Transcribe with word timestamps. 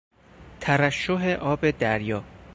ترشح 0.59 1.27
آب 1.39 1.69
دریا 1.71 2.23